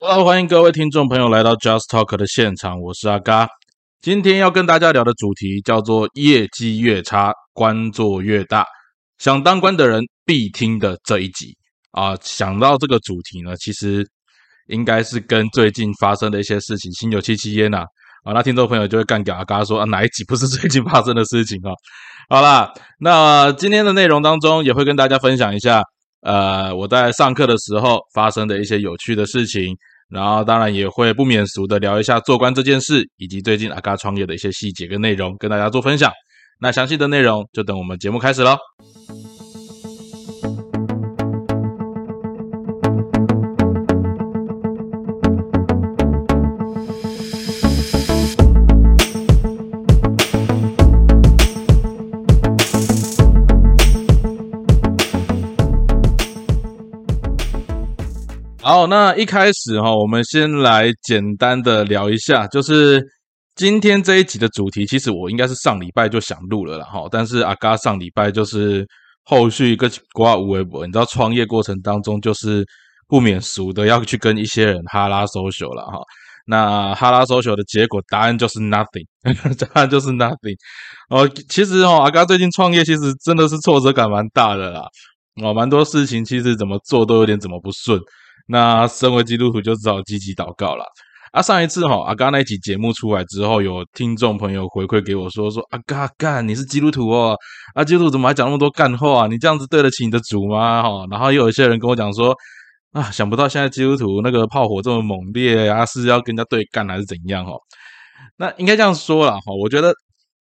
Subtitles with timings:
[0.00, 3.48] 好欢迎各位听众朋友来到 Just Talk 的现场，我是阿嘎。
[4.00, 8.64] 今天要跟大家聊的主题叫做“业绩越差，官做越大”，
[9.18, 11.52] 想当官的人必听的这一集
[11.90, 12.16] 啊。
[12.22, 14.06] 想到这个主题呢，其实
[14.68, 17.78] 应该是跟最近发生的一些事情心有戚戚焉呐。
[18.22, 21.72] 啊，那听众朋友就会干掉阿嘎说啊，哪一集不是最近发生的事情啊？
[22.28, 25.82] 好啦，那今天的内容当中也会跟大家分享一下。
[26.20, 29.72] 呃，我在上课的时候发生的一些有趣的事情，
[30.08, 36.10] 然后当然也会不免俗的聊一下做官这件事，以及最近阿嘎创业的一些细节跟内容，跟大家做分享。
[36.60, 38.56] 那详细的内容就等我们节目开始喽。
[58.88, 63.02] 那一开始哈，我们先来简单的聊一下，就是
[63.54, 68.86] 今天这一集的主题，其实我应该是上礼拜就想录了啦，哈，但是阿嘎上礼拜就是
[69.24, 72.64] 后续跟国外无微博，你知道创业过程当中就是
[73.06, 75.98] 不免俗的要去跟一些人哈拉 social 了哈，
[76.46, 79.06] 那哈拉搜求的结果答案就是 nothing，
[79.58, 80.56] 答案就是 nothing，
[81.10, 84.82] 哦，其实哦，阿嘎最近创业其实真的是挫折感蛮大的啦，
[85.42, 88.00] 哦，蛮多事情其实怎么做都有点怎么不顺。
[88.48, 90.84] 那身为基督徒就只好积极祷告了。
[91.30, 97.36] 啊，上一次哈阿刚那一集节目出来之后，有听众朋友回馈给我说说阿嘎干你是基督徒哦，
[97.74, 99.26] 啊基督徒怎么还讲那么多干话？
[99.26, 100.82] 你这样子对得起你的主吗？
[100.82, 102.34] 哈，然后又有一些人跟我讲说
[102.92, 107.44] 啊，想不到现在基督徒那个炮火这么猛烈啊，是要跟人家对干还是怎样？
[107.44, 107.52] 哈，
[108.38, 109.92] 那应该这样说了哈，我觉得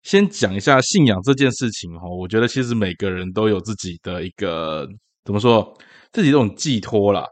[0.04, 4.88] 先讲一下信仰这件事情哈，我觉得其实每个人都有自己的一个
[5.26, 5.76] 怎么说，
[6.14, 7.26] 自己这种寄托啦。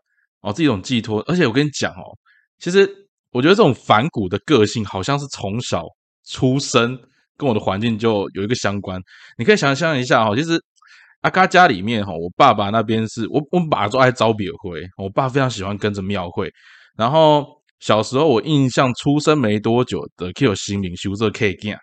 [0.45, 2.13] 哦，这种寄托，而且我跟你讲哦，
[2.59, 2.87] 其实
[3.31, 5.83] 我觉得这种反骨的个性，好像是从小
[6.27, 6.95] 出生
[7.35, 9.01] 跟我的环境就有一个相关。
[9.39, 10.61] 你可以想象一下哈，其实
[11.21, 16.47] 阿嘎家里面哈，我爸爸那边是我我们爸都爱招别会，我爸非常喜欢跟着庙会。
[16.95, 17.43] 然后
[17.79, 21.75] 小时候我印象出生没多久的 Q 新名修这 K 干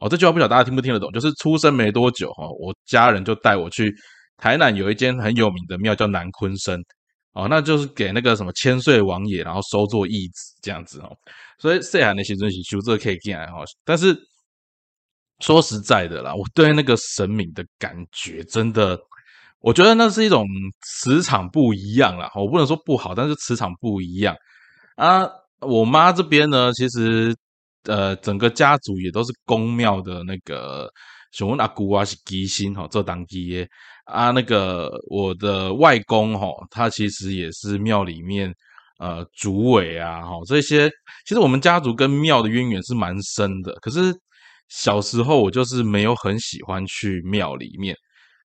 [0.00, 3.94] 哦，这句话不晓得大家听不听得懂，就是出生没多久哈，我家人就带我去
[4.36, 6.82] 台南有一间很有名的庙叫南昆生。
[7.38, 11.16] 哦，那就是给那个什么千岁王爷，然后收作义子这样子哦。
[11.60, 13.62] 所以岁寒的新尊喜修这可以进来哈。
[13.84, 14.18] 但是
[15.38, 18.98] 说实在的啦，我对那个神明的感觉真的，
[19.60, 20.44] 我觉得那是一种
[20.82, 22.28] 磁场不一样啦。
[22.34, 24.34] 我不能说不好，但是磁场不一样
[24.96, 25.24] 啊。
[25.60, 27.32] 我妈这边呢，其实
[27.84, 30.90] 呃，整个家族也都是宫庙的那个
[31.30, 33.68] 熊阿姑啊，是吉星哈，做当基耶。
[34.08, 38.52] 啊，那个我的外公哈，他其实也是庙里面
[38.98, 40.88] 呃主委啊，哈这些
[41.26, 43.72] 其实我们家族跟庙的渊源是蛮深的。
[43.82, 44.14] 可是
[44.68, 47.94] 小时候我就是没有很喜欢去庙里面，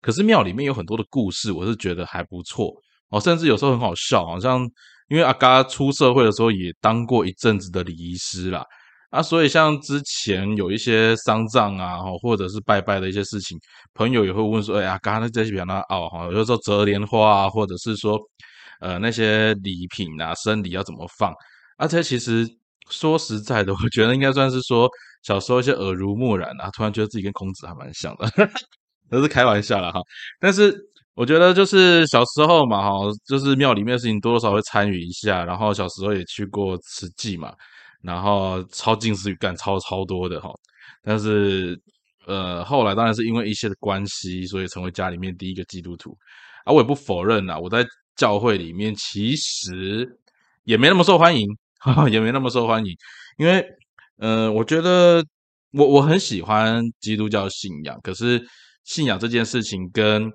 [0.01, 2.73] 可是庙里面有很多的故事，我是觉得还不错
[3.09, 4.69] 哦，甚至有时候很好笑，好像
[5.07, 8.65] 因为阿嘎出社会的时候也当过一阵子的礼仪师啦。
[9.13, 13.55] 啊，所以像之前有一些丧葬啊，或者是拜拜的一些事情，
[13.93, 18.19] 朋友也会问说：“哎呀，刚刚那这些比较那哦，哈，有时候折莲花啊，或者是说，
[18.81, 21.31] 呃，那些礼品啊，生礼要怎么放？”
[21.77, 22.43] 而且其实
[22.89, 24.89] 说实在的，我觉得应该算是说
[25.21, 28.27] 小时候一些耳濡目染啊，突然觉得自己跟孔子还蛮像的，
[29.11, 30.01] 都是开玩笑了哈。
[30.39, 30.75] 但是
[31.13, 32.97] 我觉得就是小时候嘛，哈，
[33.27, 37.53] 就是庙里面的事情多多少会参与一下，然后小时候也去过慈济嘛。
[38.03, 40.51] 然后超近视感超超多的哈，
[41.01, 41.79] 但是
[42.27, 46.15] 呃后来当然是因为一些的关系，所以成为家里面第一个基督徒
[46.65, 46.73] 啊。
[46.73, 47.85] 我也不否认呐，我在
[48.17, 50.05] 教会里面其实
[50.65, 51.47] 也没那么受欢迎，
[52.11, 52.93] 也没那么受欢迎。
[53.37, 53.65] 因为
[54.17, 55.23] 呃，我觉得
[55.71, 58.45] 我我很喜欢基督教信仰，可是
[58.83, 60.29] 信仰这件事情跟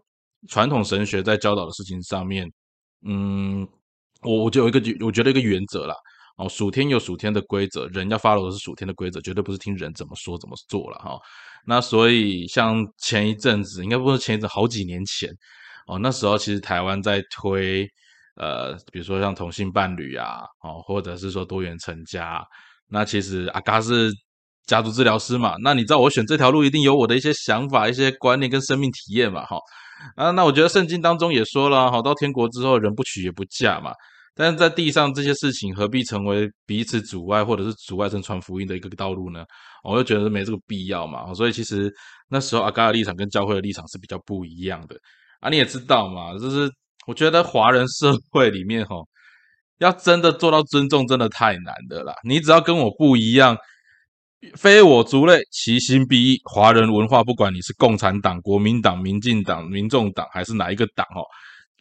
[0.49, 2.51] 传统神学在教导的事情上面，
[3.07, 3.67] 嗯，
[4.23, 5.95] 我我就有一个我觉得一个原则啦。
[6.39, 11.19] 哦，属天有属天的规则，人要 follow 的是属天的规则，绝对不是听人怎么说怎么做了哈。
[11.67, 15.29] 那所以像前一阵子，应该不是前一阵，好几年前
[15.89, 17.85] 哦，那时候其实台湾在推
[18.37, 22.41] 呃，比如说像同性伴侣啊，哦，或者是说多元成家。
[22.89, 24.13] 那其实阿嘎是
[24.65, 29.59] 家族治疗师嘛，那你知道我选这条路一定有我的一些想法、一些观念跟生命体验嘛，哈
[30.15, 33.93] 啊，那我觉得圣经当中也说了，好到天国之后，人不娶也不嫁嘛。
[34.39, 39.45] 但是在地上这些事情何必成为彼此阻碍，或者是阻碍成传福音的一个道路呢？
[39.83, 41.35] 我就觉得没这个必要嘛。
[41.35, 41.93] 所以其实
[42.29, 44.97] 那时候阿嘎的立场跟教会的立场是比较不一样的
[45.41, 45.51] 啊。
[45.51, 46.71] 你也知道嘛，就是
[47.09, 48.95] 我觉得华人社会里面哈，
[49.79, 52.15] 要真的做到尊重，真的太难的啦。
[52.23, 53.57] 你只要跟我不一样，
[54.55, 56.41] 非我族类，其心必异。
[56.45, 61.27] 华人文化，不管你是共产党、国民党、民进党、民众党，还是哪一个党哦，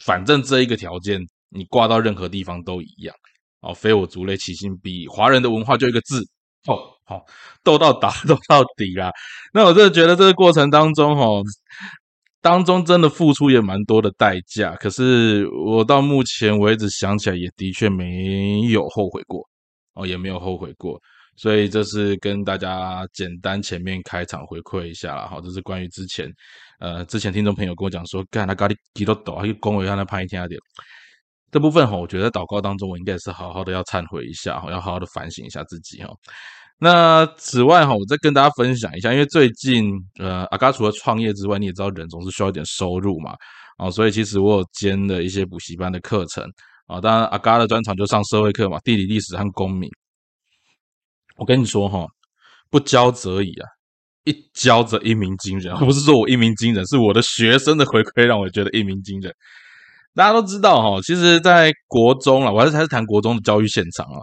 [0.04, 3.16] 反正这一个条件，你挂到任何地方都一样
[3.62, 3.74] 哦。
[3.74, 5.08] 非我族类，其心必异。
[5.08, 6.22] 华人的文化就一个字，
[6.68, 7.24] 哦，好，
[7.64, 9.12] 斗到打， 斗到底啦。
[9.54, 11.44] 那我真的觉得这个过程当中，哦。
[12.40, 19.44] 当中真的付出也蛮多的代价，可是我到目前为止想起来也的确没有后悔过
[19.96, 20.98] 哦，也没有后悔过，
[21.36, 25.28] 所以这是跟大家简单前面开场回馈一下啦。
[25.28, 26.32] 好，这是关于之前
[26.80, 30.58] 呃之前听众朋友跟我讲说，干他咖喱几多抖，还有恭维他那拍一天一点
[31.52, 36.14] 这部分哈，我觉得祷告当中我应该是好好的要忏悔一下哈，要好好的反省一下自己哈。
[36.80, 43.34] 那此外哈，我再跟大家分享一下，因为最近呃，阿嘎除了创业之外，你也知道人总是需要一点收入嘛，
[43.78, 46.44] 啊，所以其实我有兼了一些补习班的课程
[46.86, 47.02] 啊。
[47.02, 49.90] 当然，阿嘎的专长就上社会课嘛，地理、历史和公民。
[51.38, 52.06] 我跟你说哈，
[52.70, 53.68] 不教则已啊，
[54.26, 55.76] 一教则一鸣惊人。
[55.78, 59.34] 不是说我一鸣惊人，是我的学生的回馈让我觉得一鸣惊人。
[60.18, 64.18] 大家都知道哈，其实，在国中了，我还是还是谈国中的教育现场啊。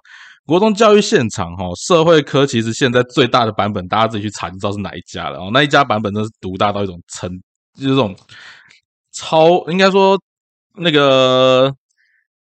[0.44, 5.38] 国中教育现场，哈，社会科其实现在最大的版本，大家自己去查就知道是哪一家了。
[5.38, 7.30] 哦，那一家版本真是独大到一种程，
[7.78, 8.14] 就是这种
[9.12, 10.18] 超，应该说
[10.76, 11.72] 那个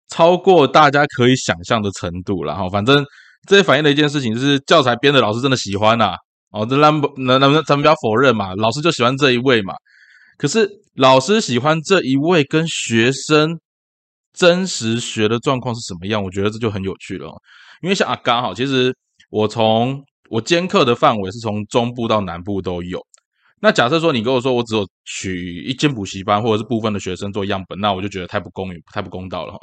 [0.09, 2.55] 超过大家可以想象的程度了。
[2.55, 3.03] 哈，反正
[3.47, 6.13] 这也反映了一件事情，就是教材编的老师真的喜欢呐。
[6.51, 9.73] 哦，这那不那那咱们不要否认嘛，老师就喜欢这一位嘛。
[10.37, 10.69] 可是
[10.99, 13.57] 老师喜欢这一位，跟学生
[14.33, 16.21] 真实学的状况是什么样？
[16.21, 17.31] 我觉得这就很有趣了。
[17.81, 18.93] 因为像阿刚好，其实
[19.29, 23.01] 我从我兼课的范围是从中部到南部都有。
[23.61, 29.59] 那假设说你跟我说我只有取一间补习班或者是部分的学生做样本，那我就觉得太不公允、太不公道了哈。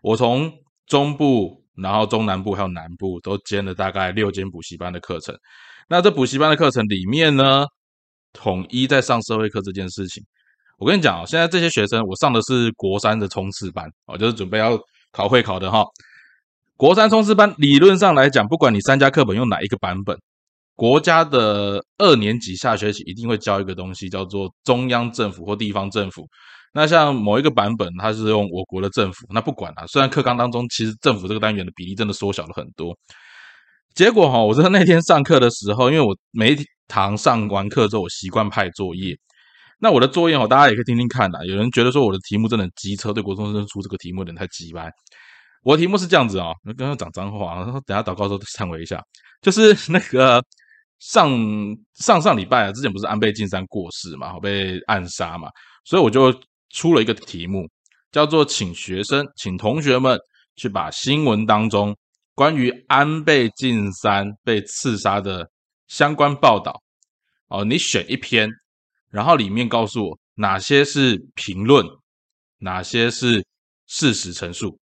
[0.00, 0.48] 我从
[0.86, 5.36] 中部，然后中南部还有南部都兼了大概六间补习班的课程。
[5.88, 7.66] 那这补习班的课程里面呢，
[8.32, 10.22] 统一在上社会课这件事情，
[10.78, 14.78] 我跟你讲啊，现在这些学生我上的是国三的冲刺班，哦，就是准备要
[15.10, 15.84] 考会考的哈。
[16.76, 20.16] 国三冲刺班理论上来讲，不管你三家课本用哪一个版本，
[20.76, 26.24] 国家的二年级下学期一定会教一个东西，叫做中央政府或地方政府。
[26.72, 29.84] 那像某一个版本，它是用我国的政府，那不管了。
[29.88, 32.96] 虽然课纲当中其实政府这个单元的比例真的缩小了很多。
[33.94, 39.18] 结果哈，我在那天上课的时候，因为我每一堂上完课之后，我习惯派作业。
[39.78, 41.46] 那我的作业哦，大家也可以听听看的。
[41.46, 44.90] 有人觉得说我的题目真的机车，对国中生出这个题目有点太鸡掰。
[45.62, 49.02] 我的题目是这样子啊，那刚刚讲脏话，然后等下祷告时候忏悔一下。
[49.40, 50.42] 就是那个
[50.98, 51.30] 上
[51.94, 55.48] 上上礼拜啊，之前不是安倍晋三过世嘛，被暗杀嘛，
[55.84, 56.32] 所以我就
[56.70, 57.68] 出了一个题目，
[58.10, 60.18] 叫做请学生，请同学们
[60.56, 61.96] 去把新闻当中
[62.34, 65.48] 关于安倍晋三被刺杀的
[65.86, 66.80] 相关报道
[67.48, 68.50] 哦，你选一篇，
[69.10, 71.84] 然后里面告诉我哪些是评论，
[72.58, 73.44] 哪些是
[73.86, 74.78] 事实陈述。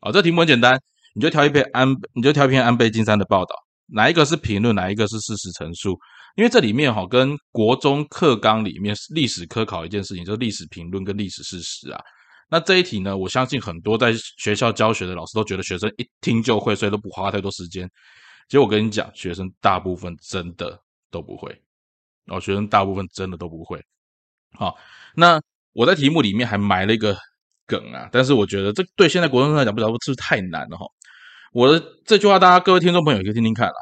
[0.00, 0.80] 哦，这题目很简单，
[1.14, 3.54] 你就挑一篇安，你就挑一篇安倍晋三的报道，
[3.86, 5.98] 哪一个是评论，哪一个是事实陈述？
[6.36, 12.00] 因为这里面哈，跟国中课纲里面历史科考一件事情，就是历史评论跟历史事实啊。
[12.48, 17.90] 那这一题呢，我相信很多在学校教学的老师都觉得学生一听就会，所以都不花太多时间。
[18.46, 20.80] 其实我跟你讲，学生大部分真的
[21.10, 21.60] 都不会，
[22.28, 23.84] 哦，学生大部分真的都不会。
[24.52, 24.76] 好，
[25.14, 25.40] 那
[25.72, 27.16] 我在题目里面还埋了一个。
[27.70, 28.08] 梗啊！
[28.10, 30.86] 但是我觉得这对现在国中生来讲，不知道是不是太难了哈。
[31.52, 33.76] 我的这句话，大家各位听众朋友可以听听看啊。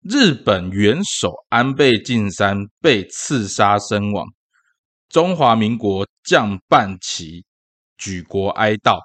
[0.00, 4.26] 日本元首安倍晋三被刺杀身亡，
[5.08, 7.44] 中华民国降半旗，
[7.96, 8.98] 举国哀悼。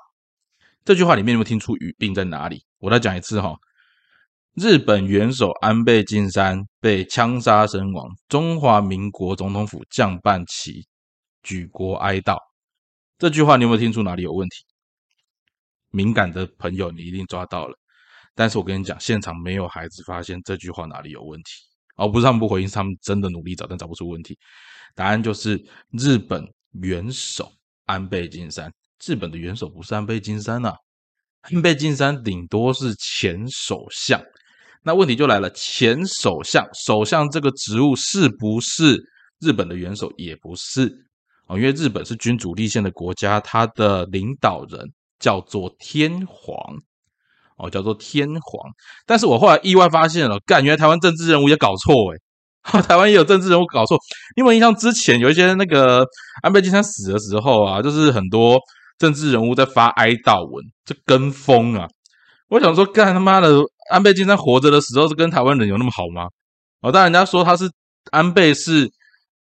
[0.84, 2.66] 这句话里面有没有听出语病在哪里？
[2.80, 3.56] 我再讲一次哈。
[4.60, 10.84] 日本元首安倍晋三被枪杀身亡，中华民国总统府降半旗，
[11.44, 12.36] 举国哀悼。
[13.20, 14.56] 这句话你有没有听出哪里有问题？
[15.92, 17.78] 敏感的朋友，你一定抓到了。
[18.34, 21.52] 但是我跟你讲，现场没有孩子发现这句话哪里有问题，
[21.96, 24.36] 而不是他们不回应，是他们真的努力找，但找不出问题。
[24.96, 27.48] 答案就是日本元首
[27.86, 28.74] 安倍晋三。
[29.06, 30.74] 日本的元首不是安倍晋三呐，
[31.42, 34.20] 安倍晋三顶多是前首相。
[34.88, 39.04] 那问题就来了，前首相、首相这个职务是不是
[39.42, 40.10] 日本的元首？
[40.16, 40.90] 也不是。
[41.48, 44.80] 哦，因为日本是君主立宪的国家，它的领导人
[45.20, 46.58] 叫做天皇，
[47.58, 48.72] 哦，叫做天皇。
[49.06, 54.00] 但是我后来意外发现了，干，原来台湾政治人物也搞错诶 台湾也有政治人物搞错。
[54.38, 56.06] 因为印象之前有一些那个
[56.44, 58.58] 安倍晋三死的时候啊，就是很多
[58.98, 61.90] 政治人物在发哀悼文，这跟风啊！
[62.50, 63.60] 我想说，干他妈的，
[63.92, 66.28] 安倍晋三活着的时候是跟台湾人有那么好吗？
[66.82, 67.70] 哦，但人家说他是
[68.12, 68.90] 安倍是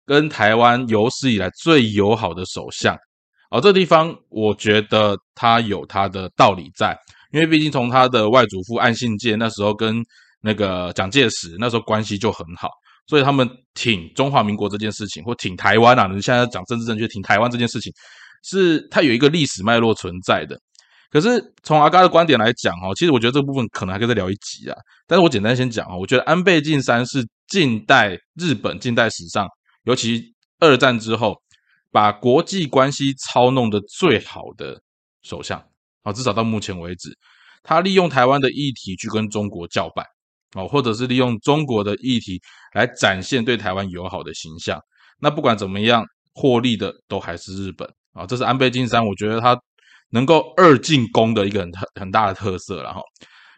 [0.06, 2.96] 跟台湾有史以来最友好的首相。
[3.50, 6.96] 哦，这地方我觉得他有他的道理在，
[7.32, 10.02] 因为毕竟从他的外祖父岸信介那时候跟
[10.40, 12.68] 那个蒋介石那时候关系就很好，
[13.06, 17.92] 所以他们挺中华民国这件事情，或挺台湾啊，你现在讲政治正确，挺台湾这件事情，
[18.42, 20.58] 是它有一个历史脉络存在的。
[21.14, 24.76] 可是从阿嘎的观点来讲，哦，其实我觉得这部分可能还可以再聊一集啊。
[25.06, 29.46] 但是我简单先讲哦，我觉得安倍晋三是近代日本近代史上，
[29.84, 30.24] 尤其
[30.58, 31.40] 二战之后，
[31.92, 34.82] 把国际关系操弄的最好的
[35.22, 35.64] 首相
[36.02, 37.16] 啊，至少到目前为止，
[37.62, 40.04] 他利用台湾的议题去跟中国叫板
[40.56, 42.42] 哦，或者是利用中国的议题
[42.72, 44.80] 来展现对台湾友好的形象。
[45.20, 48.26] 那不管怎么样，获利的都还是日本啊。
[48.26, 49.56] 这是安倍晋三，我觉得他。
[50.14, 53.00] 能够二进攻的一个很很大的特色了哈，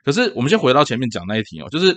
[0.03, 1.95] 可是我们先回到前面讲那一题哦，就是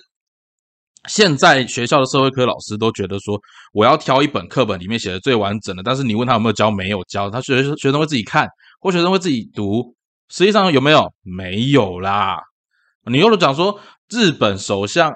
[1.08, 3.40] 现在学校的社会科老师都觉得说，
[3.72, 8.50] 我要挑一本课本里面写的最完整的，但是你问他有没有教，没有教，他学学生会自己看，
[8.82, 9.96] 或学生会自己读，
[10.28, 11.10] 实际上有没有？
[11.24, 12.38] 没有啦。
[13.06, 15.10] 你又讲说日本首相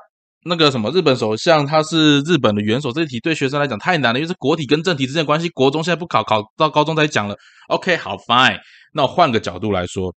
[0.45, 7.35] 那个什么，日本首相他是日本的元首，这一题对学生来讲太难了，因为是国体跟政体之间的关系，国中现在不考，考到高中才讲了。
[7.67, 8.59] OK，好，Fine。
[8.95, 10.15] 那我换个角度来说，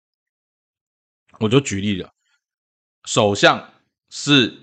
[1.39, 2.09] 我就举例了，
[3.05, 3.73] 首相
[4.09, 4.53] 是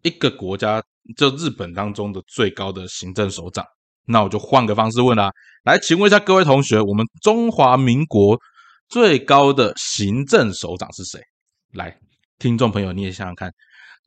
[0.00, 0.82] 一个国家，
[1.14, 3.62] 就日本当中的最高的行政首长。
[4.06, 5.30] 那我就换个方式问啦，
[5.64, 8.40] 来，请问一下各位同学，我们中华民国
[8.88, 11.20] 最高的行政首长是谁？
[11.72, 11.94] 来，
[12.38, 13.52] 听众朋友，你也想想看，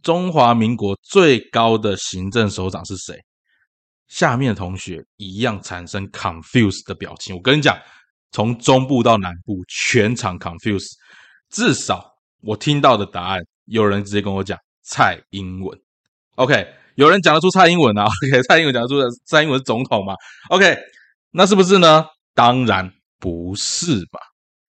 [0.02, 3.16] 中华民国最高的行政首长是谁？
[4.08, 7.36] 下面的同学一样产生 confuse 的表情。
[7.36, 7.80] 我跟你讲。
[8.38, 10.90] 从中部到南部，全场 confuse。
[11.50, 12.08] 至少
[12.44, 15.76] 我听到的答案，有人直接跟我讲蔡英文。
[16.36, 20.14] OK，有人讲得出蔡英文啊？OK，蔡英文讲得出蔡英文是总统嘛
[20.50, 20.78] ？OK，
[21.32, 22.06] 那是不是呢？
[22.36, 22.88] 当然
[23.20, 24.20] 不是吧？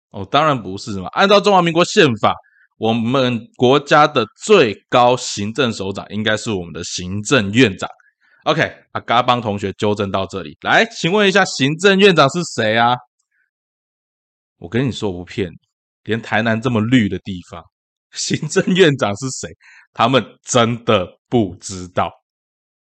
[0.10, 1.08] 哦，当然不是嘛。
[1.14, 2.36] 按照中华民国宪法，
[2.78, 7.90] 我们国家的最高行政首长应该是我们的行政院长。
[8.44, 10.58] OK，阿嘎帮同学纠正到这里。
[10.64, 12.98] 来，请问一下，行政院长是谁啊？
[14.64, 15.58] 我跟你说，我不骗你，
[16.06, 17.62] 连台南这么绿的地方，
[18.14, 19.50] 行政院长是谁？
[19.92, 22.10] 他们真的不知道，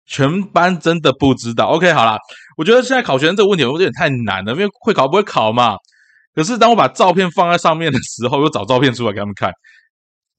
[0.07, 1.67] 全班真的不知道。
[1.67, 2.17] OK，好了，
[2.57, 5.77] 我觉得现在考学生这个问题有点太难了，因为会考不会考嘛。
[6.35, 9.53] 可是当我把照片放在上面的时候，又找照片出来给他们看，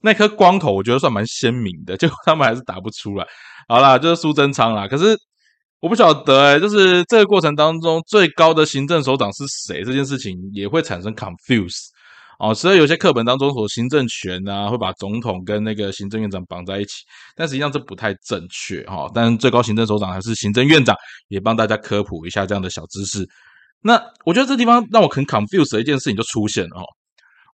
[0.01, 3.27] 那颗光头我觉得算蛮鲜明的，结果他们还是答不出来。
[3.67, 4.87] 好啦，就是苏贞昌啦。
[4.87, 5.15] 可是。
[5.81, 9.81] 我不晓得哎，就是这个过程当中最高的行政首长是谁？
[9.83, 11.87] 这件事情也会产生 confuse
[12.37, 12.53] 哦。
[12.53, 19.09] 所以有些课本当中所行政权啊，会把总统跟那个行政院长绑在一起，但实际上这不太正确哈。
[19.13, 20.93] 但最高行政首长还是行政院长，
[21.29, 23.25] 也帮大家科普一下这样的小知识。
[23.81, 26.83] 那我觉得这地方让我很 confuse 的一件事情就出现了哈。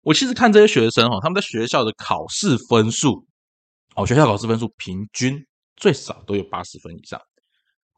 [0.02, 3.24] 我其实看这些学生哈，他们在学校的考试分数，
[3.96, 5.40] 哦，学校考试分数平均
[5.76, 7.22] 最少都有八十分以上。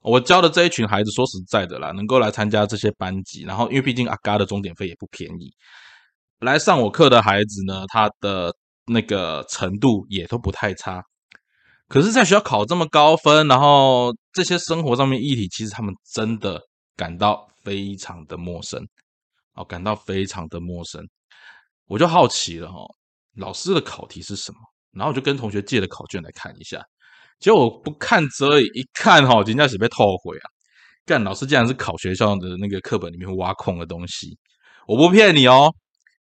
[0.08, 5.52] 我教的这一群孩子，说实在的啦，能够来参加这些班级，然后因为毕竟阿嘎的钟点费也不便宜，
[6.40, 8.54] 来上我课的孩子呢，他的
[8.86, 11.04] 那个程度也都不太差。
[11.90, 16.62] 可是，在学校考这么高分，然后这些生活上面议题，其实他们真的
[16.96, 18.86] 感到非常的陌生，
[19.56, 21.02] 哦，感到非常的陌生。
[21.88, 22.80] 我就好奇了哈，
[23.36, 24.58] 老师的考题是什么？
[24.92, 26.82] 然后我就跟同学借了考卷来看一下。
[27.40, 30.50] 结果我不看则已，一看哈，人家是被后悔啊！
[31.06, 34.38] 干老师竟然是考学校的那个课本里面挖空的东西，
[34.88, 35.74] 我不骗你哦。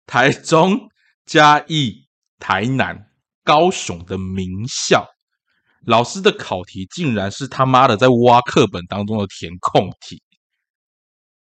[0.06, 0.78] 台中、
[1.24, 2.06] 嘉义、
[2.38, 3.10] 台南、
[3.42, 5.04] 高雄的名校
[5.86, 10.22] 老师的考题，竟然是他妈的在挖课本当中的填空题。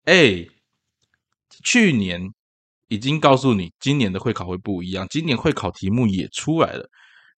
[0.06, 0.48] 哎，
[1.64, 2.22] 去年
[2.88, 6.90] 已经告诉你，今年的会考会不一样，今年会考题目也出来了。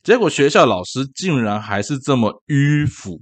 [0.04, 3.22] 结果学校老师竟然还是这么迂腐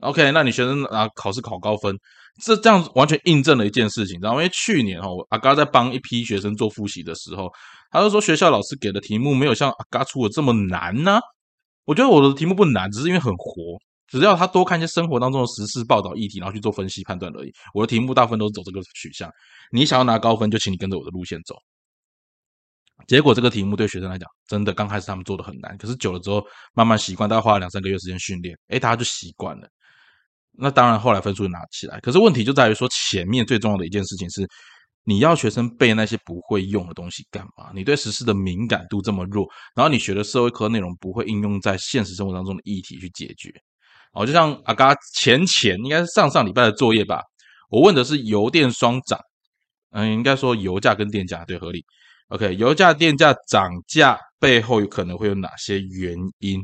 [0.00, 0.32] ，OK？
[0.32, 1.96] 那你学生啊考试考高分，
[2.42, 4.36] 这这样完全印证了一件事情，知道吗？
[4.36, 7.50] 因为去年哈阿嘎在帮一批学生做复习的时候，
[7.90, 11.18] 他就说学校老师给的题目没有像阿嘎出的这么难呢。
[11.86, 17.52] 我觉得我的题目不难，只是因为很活，只要他多看一些生活当中的时事报道议题，然后去做分析判断而已。
[17.72, 19.30] 我的题目大部分都是走这个取向，
[19.72, 21.54] 你想要拿高分，就请你跟着我的路线走。
[23.06, 26.44] 结果这个题目对学生来讲，真的刚开始他们做的很难，可是久了之后
[26.74, 29.68] 慢慢习惯，大概花了两三个月时间训练，哎，大家就习惯了。
[30.56, 34.48] 那当然后来分数拿起来，可是问题就在于说前面最重要的一件事情是
[35.04, 37.70] 你要学生背那些不会用的东西干嘛？
[37.74, 43.52] 你对时事的敏感度这么弱，然后你学的社会科内容不会应用在现实生活当中的议题去解决。
[44.12, 47.20] 哦，就像阿嘎前前应该是上上礼拜的作业吧，
[47.68, 49.18] 我问的是油电双涨，
[49.90, 51.84] 嗯，应该说油价跟电价对合理。
[52.34, 56.60] OK，油价电价涨价背后有可能会有哪些原因？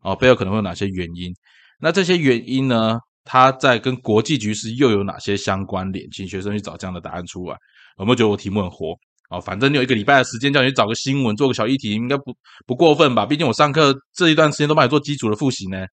[0.00, 1.30] 哦，背后可能会有哪些原因？
[1.78, 2.98] 那这些原因呢？
[3.24, 6.10] 它在跟国际局势又有哪些相关联？
[6.10, 7.54] 请学生去找这样的答案出来。
[7.98, 8.96] 有没有觉得我题目很活？
[9.28, 12.34] 哦，反正你有一个礼拜的时间，叫你找个新闻，做个小议题，应该不
[12.66, 13.26] 不过分吧？
[13.26, 15.84] 毕竟我上课这一段时间都帮你做基础的复习呢。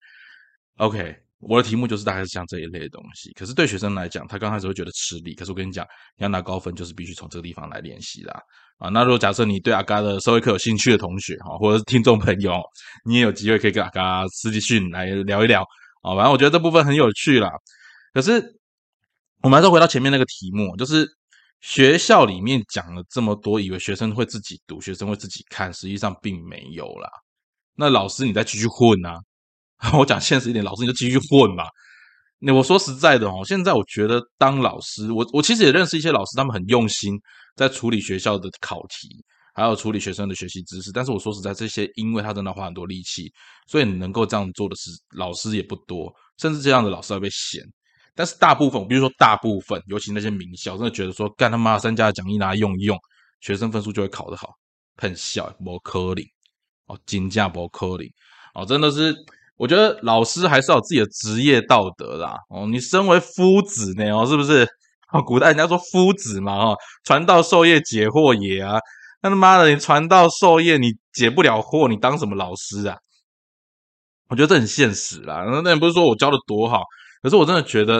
[0.78, 3.32] OK，我的题目就是大概是像这一类的东西。
[3.34, 5.34] 可是对学生来讲，他刚开始会觉得吃力。
[5.34, 5.86] 可是我跟你讲，
[6.18, 8.42] 你要拿高分，就是必须从这个地方来练习啦。
[8.78, 12.62] 啊，那如果假设你对阿嘎的社会课有兴趣的同学哈，或者是听众朋友，
[13.06, 15.62] 你也有机会可以跟阿嘎私讯来聊一聊
[16.02, 16.16] 啊。
[16.16, 17.50] 反正我觉得这部分很有趣啦。
[18.14, 18.42] 可是
[19.42, 21.08] 我们还是回到前面那个题目，就是。
[21.62, 27.10] 学校里面讲了这么多，以为学生会自己读，学生会自己看，实际上并没有啦。
[27.76, 29.20] 那老师你再继续混啊！
[29.98, 31.66] 我讲现实一点，老师你就继续混吧。
[32.40, 37.20] 那我说实在的哦，现在我觉得当老师，我我其实也认识一些老师，他们很用心
[37.56, 39.10] 在处理学校的考题，
[39.54, 40.92] 还有处理学生的学习知识。
[40.92, 43.32] 但是我说实在，这些因为他真的花很多力气，
[43.68, 47.62] 所以你能够这样做的是老师也不多，甚至这样的老师还被嫌。
[48.16, 52.98] 但是大部分，比如说大部分，尤其那些名校，真的觉得说，干他妈三家的奖励拿来用一用，
[53.42, 54.50] 学生分数就会考得好，
[54.98, 56.26] 很小，不科林
[56.88, 58.10] 哦，金价不科林
[58.54, 59.16] 哦，真的是，
[59.60, 64.66] 我觉得老师还是有自己的职业道德啦哦，你身为夫子呢哦，是不是？
[65.12, 68.80] 哦，古代人家说夫子嘛哦，传道授业解惑也啊，
[69.22, 72.96] 那他妈的，你传道授业你解不了惑，你当什么老师啊？
[74.30, 76.84] 我觉得这很现实啦，那那也不是说我教的多好。
[77.22, 78.00] 可是我真的觉得，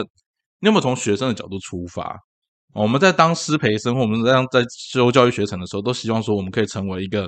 [0.60, 2.16] 你有没有从学生的角度出发？
[2.72, 7.26] 我们在当师培生，或我们这样在修教育学程的时候，都希望说我们可以成为一个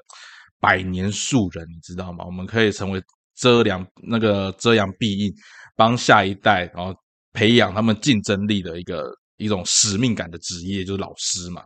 [0.60, 2.24] 百年树人，你知道吗？
[2.24, 3.02] 我们可以成为
[3.36, 5.32] 遮阳那个遮阳蔽荫，
[5.76, 6.94] 帮下一代，然后
[7.32, 11.62] 培养他们竞争力的一个一种使命感的职业，就是老师嘛。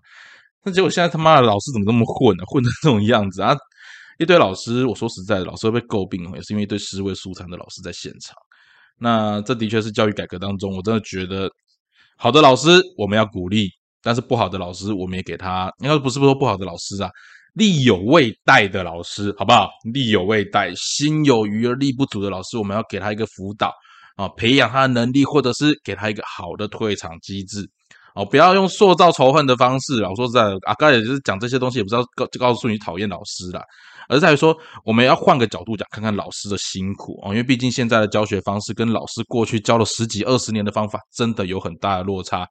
[0.64, 2.44] 那结果现在他妈的老师怎么这么混呢？
[2.46, 3.56] 混成这种样子啊！
[4.18, 8.34] 一堆老师，我说实在的，老师会被诟病，也是因为一堆尸位素餐的老师在现场。
[8.98, 11.50] 那这的确是教育改革当中，我真的觉得
[12.16, 13.68] 好的老师我们要鼓励，
[14.02, 17.10] 但是不好的老师我们也给他，应该不是说不好的老师啊，
[17.56, 19.70] 力有未逮的老师，好不好？
[19.92, 23.72] 力有未逮，心有余而力不足的老师，我们要给他一个辅导
[24.16, 27.66] 啊，培养他的能力，或者是给他一个好的退场机制
[28.14, 30.10] 哦，不要用塑造仇恨的方式啊。
[30.10, 33.62] 我说实在，阿刚也就是讲这些东西，也不知道告告诉你讨厌老师啦。
[34.08, 42.46] 而在于说，我们要换个角度讲，看看老师的辛苦哦，因为毕竟现在的教学方式跟老师过去教了十几二十年的方法，真的有很大的落差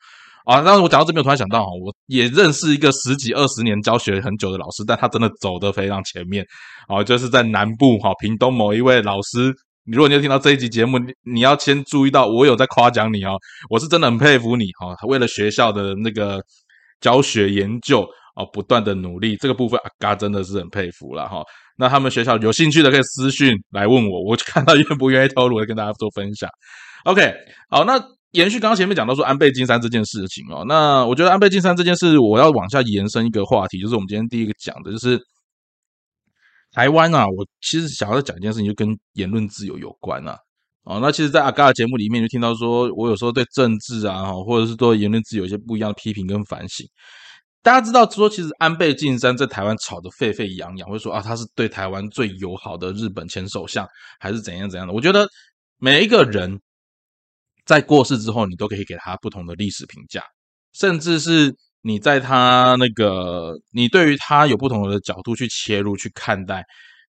[0.46, 0.62] 啊。
[0.62, 6.46] 但是我讲到这边，我突然想到哈，我也认识一个十几二十年教学很久的老师，但他真的走得非常前面
[6.88, 9.54] 哦，就是在南部哈，屏东某一位老师。
[9.84, 13.38] 你如果你有听到这一集节目，你你要先注意到，我有在夸奖你哦，
[13.70, 16.42] 我是真的很佩服你哈，为了学校的那个
[17.02, 18.08] 教学研究。
[18.38, 21.42] 哦，不断的努力这个部分，阿嘎真的是很佩服了哈。
[21.78, 26.50] 那他们学校有兴趣的可以私讯来问我，我看他愿不愿意透露，跟大家做分享。
[27.06, 27.34] OK，
[27.70, 27.98] 好，那
[28.36, 35.20] 延续刚刚前面讲到说安倍晋三这件事情哦，那我觉得安倍晋三这件事，我要往下延伸一个话题，就是我们今天第一个讲的就是
[36.72, 37.26] 台湾啊。
[37.26, 40.38] 我其实想要讲一件事情，就跟言论自由有关啊。
[40.84, 46.86] 哦，那其实，在阿嘎的节目里面就听到说，我有时候对政治啊，或者是对言论自由有一些不一样的批评跟反省。
[47.64, 53.88] 大家知道说，其实安倍晋三在台湾吵得沸沸扬扬，会说啊，他是对台湾最友好的日本前首相，
[54.20, 54.94] 还是怎样怎样的？
[54.94, 55.28] 我觉得
[55.80, 56.60] 每一个人
[57.66, 60.22] 在过世之后，你都可以给他不同的历史评价，
[60.74, 66.64] 甚至是你在他那个，你对于他有不同的角度去切入去看待，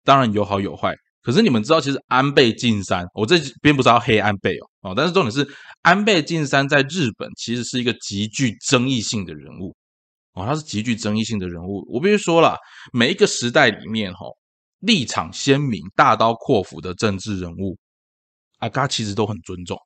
[0.05, 0.95] 当然有好有坏。
[1.23, 5.47] 可是你们知道，其实安倍晋三，我这边不是要黑安倍哦，哦，但是重点是
[5.83, 9.77] 安倍晋三在日本其实是一个极具争议性的人物。
[10.33, 11.85] 哦，他是极具争议性的人物。
[11.93, 12.57] 我必须说了，
[12.93, 14.27] 每一个时代里面，哈，
[14.79, 17.77] 立场鲜明、大刀阔斧的政治人物，
[18.59, 19.77] 阿嘎其实都很尊重，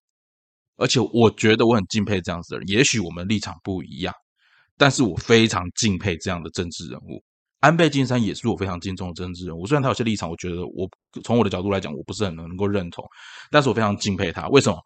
[0.82, 2.68] 而且我觉得我很敬佩这样子的人。
[2.68, 4.12] 也许我们立场不一样，
[4.76, 7.22] 但是我非常敬佩这样的政治人物。
[7.60, 9.64] 安倍晋三也是我非常敬重的政治人物。
[9.66, 10.88] 虽然他有些立场，我觉得我
[11.22, 13.04] 从我的角度来讲，我不是很能够认同，
[13.50, 14.48] 但是我非常敬佩他。
[14.48, 14.78] 为什么？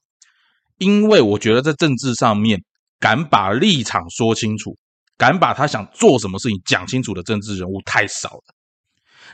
[0.79, 2.63] 因为我觉得在政治上面，
[3.01, 4.77] 敢把立场说清楚。
[5.19, 8.43] 敢把他想做什么事情讲清楚的政治人物太少了。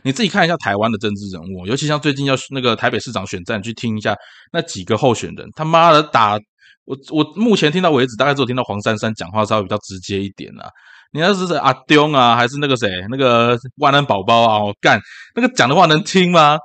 [0.04, 4.14] 你自己看一下台湾的政治人物，尤其像最近要那个台北市长选战，去听一下
[4.52, 6.38] 那几个候选人，他妈的打
[6.84, 6.96] 我！
[7.10, 10.68] 我目前听到为止，大概只有听到黄珊珊讲话稍微比较直接一点啊。
[11.12, 14.64] 你那是阿丢啊，还是那个谁，那个万能宝宝啊？
[14.64, 15.00] 我干，
[15.34, 16.58] 那个讲的话能听吗？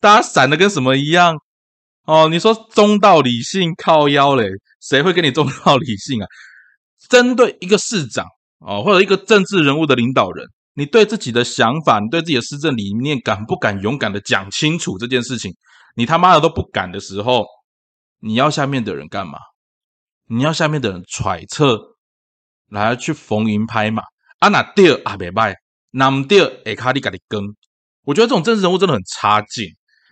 [0.00, 1.34] 大家散的跟什么一样？
[2.06, 4.46] 哦，你说中道理性靠腰嘞，
[4.82, 6.26] 谁会跟你中道理性啊？
[7.08, 8.26] 针对一个市长
[8.58, 15.50] 哦，或者一个政治人物的领导人，你对自己的想法，你对自己的施政理念，敢不敢勇敢的讲清楚这件事情？
[15.96, 17.46] 你他妈的都不敢的时候，
[18.20, 19.38] 你要下面的人干嘛？
[20.28, 21.96] 你要下面的人揣测，
[22.70, 24.02] 来去逢迎拍马。
[24.38, 25.54] 啊那第二啊别拜，
[25.90, 27.40] 那么第二哎卡里嘎里跟，
[28.04, 29.66] 我觉得这种政治人物真的很差劲。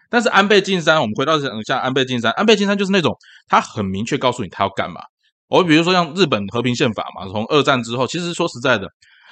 [0.08, 2.30] 但是安倍晋三，我们回到讲一下安倍晋三。
[2.32, 3.16] 安倍晋三就是那种
[3.48, 5.00] 他很明确告诉你他要干嘛。
[5.48, 8.86] 我比如说像日本和平宪法嘛，从二战之后，其实说实在的，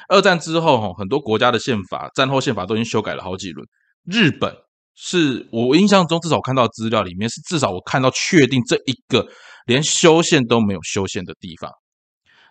[0.09, 3.67] 二战之后哈，很多国家的宪法、战后宪法都已经修改了好几轮。
[4.05, 4.55] 日本
[4.95, 9.27] 是我印象中至少我看到资料里面是至少我看到确定这一个
[9.71, 11.71] 连修宪都没有修宪的地方。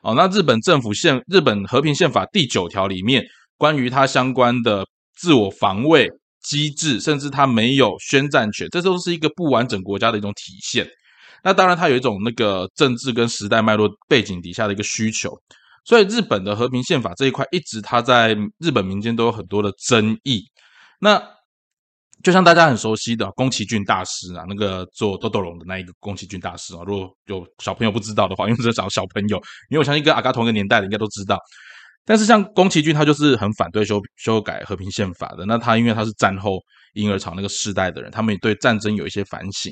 [0.04, 3.24] 哦，那日本政府宪日本和平宪法第九条里面
[3.58, 6.10] 关于它相关的自我防卫。
[6.42, 10.88] 机制，甚至它没有宣战权，这都是一个不完整国家的一种体现。
[11.44, 15.38] 那当然，它有一种那个政治跟时代脉络背景底下的一个需求。
[15.84, 20.46] 所以，日本的和平宪法这一块，一直它在日本民间都有很多的争议。
[21.02, 21.22] 那
[22.24, 29.38] 就像大家很熟悉的宫崎骏大师啊，那个做豆豆龙的那一个宫崎骏大师啊，如果有小朋友不知道的话， 因为是找小朋友，
[29.70, 31.38] 因为我相信跟阿嘎同一个年代的应该都知道。
[32.06, 35.46] 但是像宫崎骏，他就是很反对修修改和平宪法的。
[35.46, 36.60] 那他因为他是战后
[36.94, 39.72] 婴儿潮那个世代的人，他们也对战争有一些反省。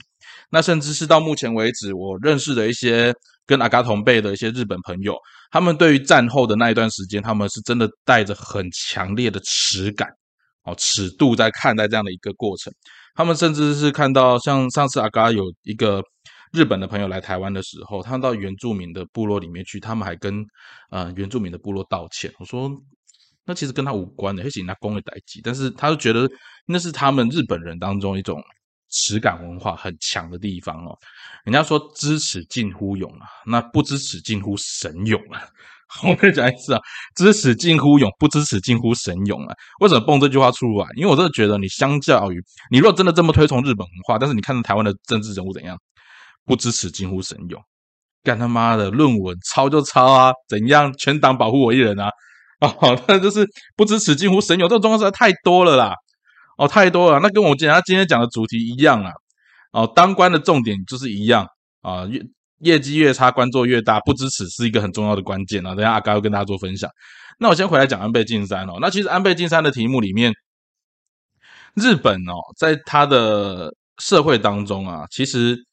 [0.51, 3.11] 那甚至是到目前为止，我认识的一些
[3.45, 5.17] 跟阿嘎同辈的一些日本朋友，
[5.49, 10.07] 他们对于战后的那一段时间，他们是真的带着很强烈的耻感
[10.67, 12.71] 哦尺度在看待这样的一个过程。
[13.15, 16.03] 他们甚至是看到像上次阿嘎有一个。
[16.53, 20.41] 日本的朋友来台湾的时候，他到原住民的部落里面去，他们还跟
[20.89, 22.33] 呃原住民的部落道歉。
[22.39, 22.71] 我说，
[23.45, 26.27] 那其实跟他无关的，而且拿公的代际，但是他就觉得
[26.65, 28.41] 那是他们日本人当中一种
[28.89, 30.97] 耻感文化很强的地方哦。
[31.43, 35.41] 人家说知耻近乎勇啊，那不知耻近乎神勇啊。
[36.07, 36.79] 我再讲一次啊，
[37.15, 39.55] 知耻近乎勇，不知耻近乎神勇啊。
[39.79, 40.87] 为什么蹦这句话出来？
[40.95, 45.77] 因为我真的觉得，你相较于你如果真的这么推崇日本文化，但是你看到台湾的政治人物怎样？
[46.45, 47.61] 不支持近乎神勇，
[48.23, 52.09] 干他妈的论文抄就抄啊，怎样全党保护我一人啊？
[52.59, 55.93] 哦， 那就是不支持近乎神勇，这种状况实在太多了啦！
[56.57, 59.11] 哦，太多了，那跟我今他今天讲的主题一样啊！
[59.73, 61.45] 哦，当官的重点就是一样
[61.81, 62.05] 啊，
[62.59, 65.75] 业绩越差，官做越大，不支持是一个很重要的关键啊。
[65.75, 66.89] 等下阿高要跟大家做分享。
[67.39, 68.77] 那我先回来讲安倍晋三哦。
[68.81, 70.33] 那其实安倍晋三的题目里面，
[71.75, 75.63] 日本哦，在他的社会当中啊，其实。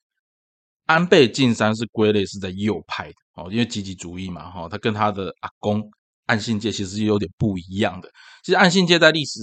[0.87, 5.83] 安倍晋三是归类是在右派的哦，因为积极主义嘛哈，他跟他的阿公
[6.27, 8.11] 岸信介其实是有点不一样的。
[8.45, 9.41] 其实岸信介在历史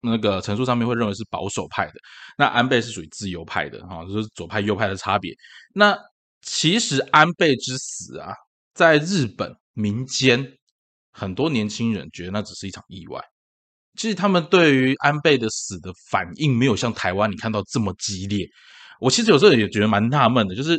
[0.00, 1.92] 那个陈述上面会认为是保守派的，
[2.36, 5.32] 那安倍是属于自由派的哈，就是左派右派的差别。
[5.72, 5.96] 那
[6.42, 8.34] 其实安倍之死啊，
[8.74, 10.44] 在日本民间
[11.12, 13.20] 很多年轻人觉得那只是一场意外，
[13.96, 18.46] 其实他们对于安倍的死的反应没有像台湾你看到这么激烈。
[19.00, 20.78] 我其实有时候也觉得蛮纳闷的，就是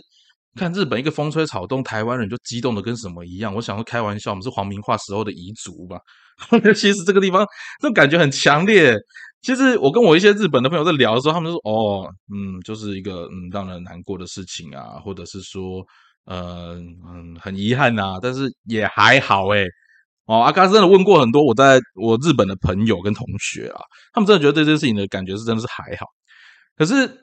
[0.55, 3.53] 看日本一个风吹草动，台湾人就激动的跟什么一样。
[3.55, 5.97] 我想说开玩笑，我们是皇明化时候的遗族吧？
[6.75, 7.45] 其实这个地方
[7.79, 8.95] 这种感觉很强烈。
[9.43, 15.85] 其实我跟我一些日本的朋友在聊的时候，他们说：“哦，嗯，就是一个嗯让人难过的事情啊，或者是说，
[16.25, 16.75] 呃
[17.07, 19.63] 嗯很遗憾呐，但是也还好哎。”
[20.25, 23.81] 哦，阿嘎真的问过很多我在我日本的朋友跟同学啊，
[24.13, 26.07] 他们真的觉得对这件事情的感觉是真的是还好，
[26.75, 27.21] 可是。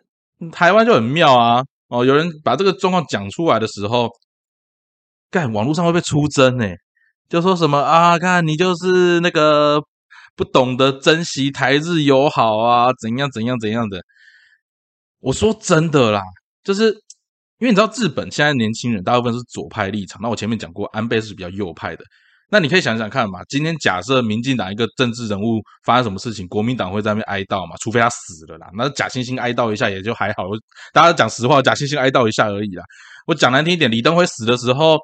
[0.53, 1.63] 台湾就很妙啊！
[1.89, 4.09] 哦，有人把这个状况讲出来的时候，
[5.31, 6.67] 干网络上会被出征呢，
[7.29, 9.79] 就说什么啊，看你就是那个
[10.37, 14.01] 不懂得珍惜台日友好啊，怎样怎样怎样的。
[15.21, 16.23] 我说真的啦，
[16.65, 16.87] 就是
[17.59, 22.03] 因为你知道日本现在年轻人大部分是左派立场，那我前面讲过，安倍是比较右派的。
[22.53, 27.77] 那你可以想想看嘛，今天假设民进党一个政治人物发生什么事情，国民党会在那边哀悼嘛？
[27.83, 30.45] 除非他死了啦，那假惺惺哀悼一下也就还好。
[30.95, 32.83] 大家讲实话，假惺惺哀悼一下而已啦。
[33.27, 34.99] 我讲难听一点，李登辉死的时候，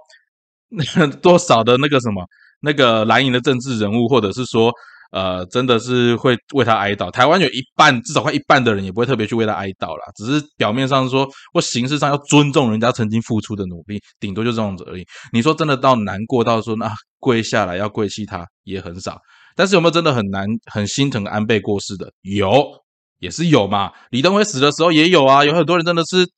[1.20, 2.26] 多少的那个什么，
[2.60, 4.72] 那个蓝营的政治人物，或者是说。
[5.12, 7.10] 呃，真的是会为他哀悼。
[7.10, 15.04] 台湾有一半，至少快一半的人也不会特别去为他哀悼啦，只是表面上说或形式上要尊重人家曾经付出的努力，顶多就这样子而已。
[15.32, 19.18] 你说真的到难过到说那跪下来要跪泣他也很少。
[19.54, 22.12] 但是有没有真的很难很心疼安倍过世的？
[22.22, 22.64] 有，
[23.20, 23.92] 也是有嘛。
[24.10, 26.28] 李登辉死的时候也有啊，有很多人真的是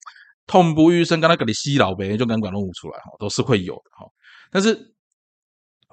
[0.47, 4.07] 痛不欲生，刚才给你吸老呗，就敢管弄出来哈，都是会有的哈。
[4.53, 4.95] 但是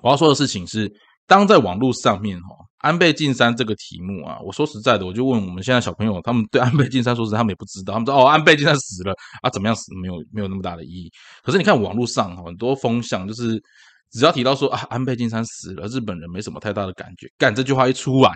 [0.03, 0.91] 我要说的事情是。
[1.27, 11.11] 当在网络上面哈，安倍晋三这个题目啊，我说实在的，我就问我们现在小朋友，他们对安倍晋三说实，他们也不知道，他们说哦，安倍晋三死了啊，怎么样死没有没有那么大的意义。
[11.41, 13.59] 可是你看网络上很多风向，就是
[14.11, 18.31] 只要提到说啊，安倍晋三死了，日本人没什么太大的感觉，干这句话一出来，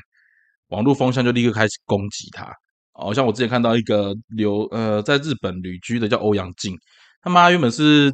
[0.70, 2.52] 网络风向就立刻开始攻击他。
[2.94, 6.76] 哦，像我之前看到一个留呃在日本旅居的叫欧阳靖，
[7.22, 8.12] 他妈原本是。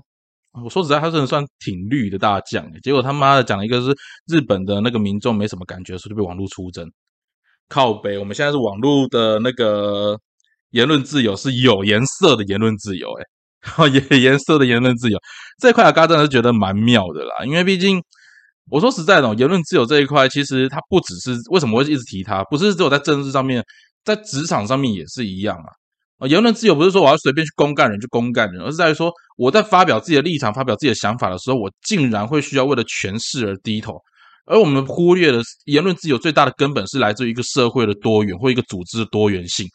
[0.63, 3.95] 我说实在，他真的算挺绿的大将，结果他妈的讲了一个是
[4.27, 6.89] 日本的那个民众没什么感觉，所以就被网络出征。
[7.67, 10.17] 靠北，我们现在是网络的那个
[10.71, 15.17] 言论自由是有颜色的言论自由，哎，有颜色的言论自由
[15.59, 17.43] 这一块，阿嘎真的是觉得蛮妙的啦。
[17.45, 18.01] 因为毕竟
[18.69, 23.63] 我说实在的，言论自由这一块，其实它不只是为什么会一直提它，不是只有在政治上面，
[24.03, 25.69] 在职场上面也是一样啊。
[26.17, 33.99] 啊，言论自由不是说我要随便去公干人就公干人，而是在于说我在发表自己的立场、发表自己的想法的时候，我竟然会需要为了权势而低头。
[34.45, 39.67] 而我们忽略了言论自由最大的根本是来自于一个社会的多元或一个组织的多元性，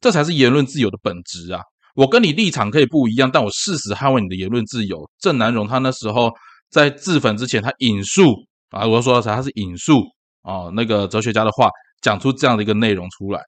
[0.00, 1.60] 这才是言论自由的本质啊！
[1.94, 5.08] 我跟你立场可以不一样，但我誓死捍卫你的言论自由。
[5.20, 6.30] 郑南荣他那时候
[6.68, 8.34] 在自焚之前，他引述
[8.70, 10.02] 啊，我要说的啥他是引述
[10.42, 11.68] 啊那个哲学家的话，
[12.02, 13.40] 讲出这样的一个内容出来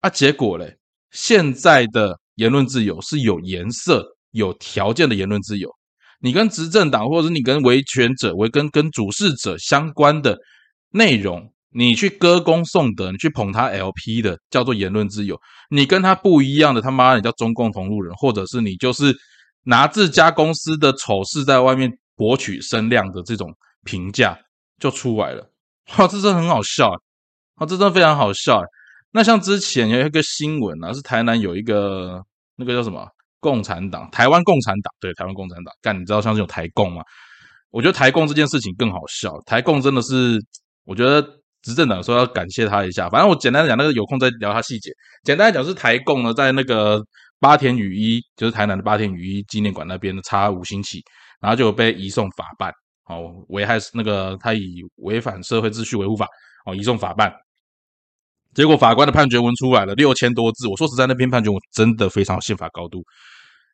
[0.00, 0.76] 啊，结果嘞。
[1.12, 5.70] 现在的言论自由是有颜色、有条件的言论自由。
[6.20, 10.38] 你跟执政党，或者是你跟维权者、维跟跟主事者相关的
[10.90, 15.38] 内容，你去歌功颂德，你去捧他 LP 的，叫做言论自由。
[15.68, 19.14] 你跟他不一样的，他妈你叫中共同路人，或者是你就是
[19.64, 23.52] 拿自家公司的丑事在外面博取声量的这种
[23.84, 24.38] 评价
[24.78, 25.50] 就出来了。
[25.98, 26.92] 哇，这真很好笑
[27.56, 27.66] 啊！
[27.66, 28.62] 这真非常好笑。
[29.12, 32.22] 那像之前有一个新闻啊，是台南有一个
[32.56, 33.06] 那个叫什么
[33.40, 35.74] 共产党，台湾共产党，对，台湾共产党。
[35.82, 37.02] 干，你知道像这种台共吗？
[37.70, 39.32] 我觉得台共这件事情更好笑。
[39.46, 40.38] 台共真的是，
[40.84, 41.22] 我觉得
[41.62, 43.08] 执政党说要感谢他一下。
[43.10, 44.90] 反正我简单的讲，那个有空再聊他细节。
[45.24, 47.02] 简单来讲，是台共呢在那个
[47.38, 51.02] 八田雨衣，就是台南的八田雨衣纪念馆那边插五星旗，
[51.40, 52.72] 然后就被移送法办，
[53.06, 56.26] 哦，危害那个他以违反社会秩序维护法，
[56.64, 57.30] 哦，移送法办。
[58.54, 60.68] 结果法官的判决文出来了，六千多字。
[60.68, 63.02] 我说实在，那篇判决文真的非常宪法高度。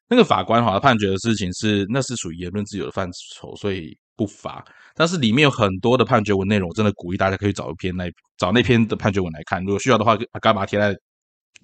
[0.09, 4.65] 那个法官哈，判决的事情是那是属于言论自由的范畴，所以不罚。
[4.95, 9.63] 但是里面有很多的判决文内容，真的鼓励大家可以找一篇那找那篇的判决文来看。
[9.65, 10.97] 如果需要的话，把它贴在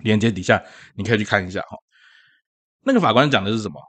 [0.03, 0.62] 链接底下，
[0.94, 1.77] 你可以去看一下哈。
[2.83, 3.81] 那个法官讲的是什么？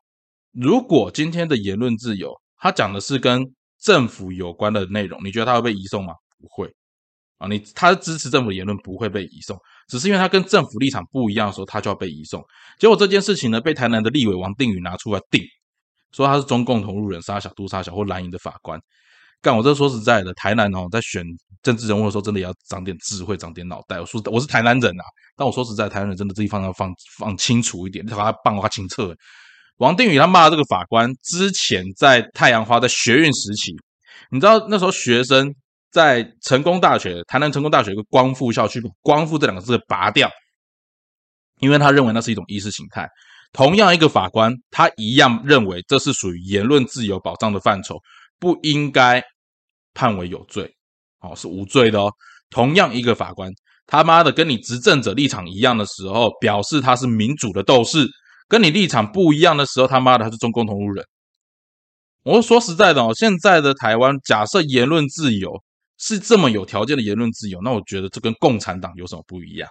[0.53, 3.43] 如果今天的言论自由，他讲的是跟
[3.81, 6.13] 政府有关的内容，你觉得他会被移送吗？
[6.39, 6.73] 不会。
[7.49, 12.43] 你他支持政府的言论不会被移送，只是因为他跟政府立场不一样的时候，他就要被移送。
[12.79, 15.41] 结果这件事情呢，被台南的立委王定宇拿出来定，
[16.11, 18.79] 说他是中共同路人，杀小、杜杀小或蓝营的法官。
[19.41, 21.23] 干，我这说实在的，台南哦，在选
[21.61, 23.99] 政治人物的时候，真的也要长点智慧，长点脑袋。
[23.99, 25.03] 我说我是台南人啊，
[25.35, 29.15] 但我说实在，台南人真的这地方要放放清楚一点，把他棒花清澈。
[29.77, 33.75] 王定宇他骂这个法官，之前在太阳花在学院时期，
[34.31, 35.53] 你知道那时候学生。
[35.95, 40.29] 在成功大学，台南成功大学一个光复校区，光复这两个字拔掉，
[41.61, 43.07] 因为他认为那是一种意识形态。
[43.53, 47.95] 同样一个法官，他一样认为这是属于言论自由保障的范畴，
[48.39, 49.23] 不应该
[49.93, 50.69] 判为有罪，
[51.21, 52.11] 哦，是无罪的哦。
[52.49, 53.49] 同样一个法官，
[53.87, 58.05] 他妈的跟你执政者立场一样的时候，表示他是民主的斗士；
[58.49, 61.05] 跟你立场不一样的时候，他妈的他是中共同路人。
[62.23, 65.63] 我说实在的哦，现在的台湾，假设言论自由。
[65.97, 69.69] 是这么有条件的言论自由，那我觉得这跟共产党有什么不一样？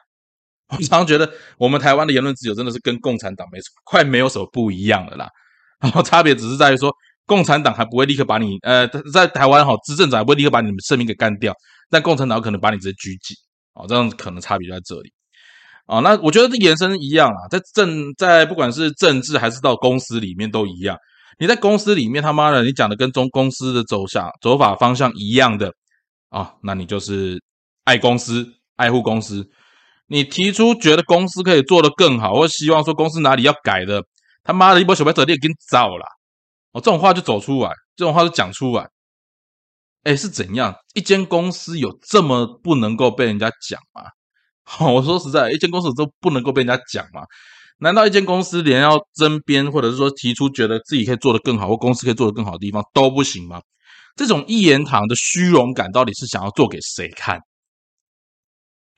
[0.71, 5.29] 我常常觉得我们台湾的言论自由真的是跟共产党没什么，快没有什么不一样的啦。
[5.79, 6.91] 然后差别只是在于说，
[7.27, 11.55] 共产党还不会立刻把你，呃，在台湾哈，执政者还不会立刻把你们声明给干掉，
[11.91, 13.37] 但共产党可能把你直接拘禁，
[13.75, 15.13] 哦，这样可能差别在这里。
[15.87, 20.97] 啊，那我觉得这延伸一样啊，在政在不管是政治还是到公司里面都一样。
[21.39, 25.71] 你在公司里面他妈的，你讲的跟中公司的走向走法方向一样的。
[26.35, 27.41] 啊，那你就是
[27.85, 28.45] 爱公司、
[28.75, 29.49] 爱护公司。
[30.09, 34.03] 你提出觉得公司可以做得更好，或希望说公司哪里要改的，
[34.43, 36.05] 他妈的一波小白者你已经造了。
[36.73, 38.85] 哦，这种话就走出来，这种话就讲出来。
[40.03, 40.75] 哎，是怎样？
[40.95, 44.03] 一间公司有这么不能够被人家讲吗？
[44.93, 47.23] 我说实在，一间公司都不能够被人家讲吗？
[47.79, 53.63] 难道一间公司连要争编，或者是说提出觉得自己可以做得更好，或公司可以做得更好的地方都不行吗？
[54.17, 57.39] 这种一言堂的虚荣感，到底是想要做给谁看？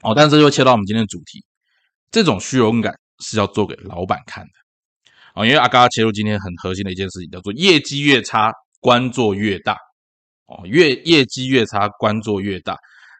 [0.02, 1.44] 哦，但是这就切到我们今天的主题，
[2.10, 4.50] 这种虚荣感是要做给老板看的。
[5.34, 9.76] 哦，因为阿嘎切入今天很核心的一件事情，叫做业绩越差，官做越大。
[10.46, 12.76] 哦，越业绩越差，官做越大。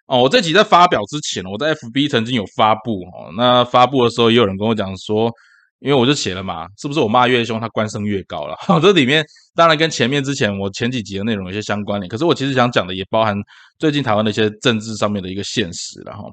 [0.07, 3.33] 哦，我这集在发表之前，我在 FB 曾经有发布哦。
[3.37, 5.33] 那发布的时候，也有人跟我讲说，
[5.81, 8.57] 因为我就写了嘛，是不是我骂越凶，他官升越高了？
[8.81, 12.09] 这里面当然跟前面之前我前几集的内容有些相关联。
[12.09, 13.37] 可是我其实想讲的也包含
[13.79, 16.25] 最近台湾的一些政治上面的一个现实了哈。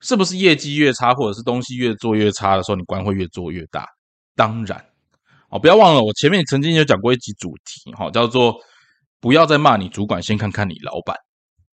[0.00, 3.86] 是不是业绩越差，或者是东西越做越差的时候，你官会越做越大？
[4.36, 4.84] 当然
[5.48, 8.54] 哦，不要忘了我前面曾经有讲过一集主题哈，叫做
[9.18, 11.16] 不要再骂你主管，先看看你老板。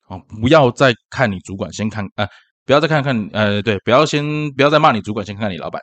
[0.07, 2.27] 哦，不要再看你主管，先看呃，
[2.65, 5.83] 不要再看看呃，对，不要先不要再骂你主管，先看看你老板。